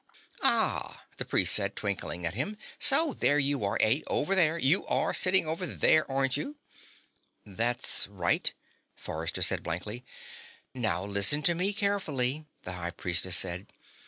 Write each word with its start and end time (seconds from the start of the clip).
"Ah," 0.41 1.05
the 1.17 1.25
priest 1.25 1.53
said, 1.53 1.75
twinkling 1.75 2.25
at 2.25 2.33
him. 2.33 2.57
"So 2.79 3.13
there 3.13 3.37
you 3.37 3.63
are, 3.63 3.77
eh? 3.79 4.01
Over 4.07 4.33
there? 4.33 4.57
You 4.57 4.83
are 4.87 5.13
sitting 5.13 5.45
over 5.47 5.67
there, 5.67 6.09
aren't 6.11 6.35
you?" 6.35 6.57
"That's 7.45 8.07
right," 8.07 8.51
Forrester 8.95 9.43
said 9.43 9.61
blankly. 9.61 10.03
"Now 10.73 11.05
listen 11.05 11.43
to 11.43 11.53
me 11.53 11.71
carefully," 11.71 12.47
the 12.63 12.71
High 12.71 12.89
Priestess 12.89 13.37
said. 13.37 13.67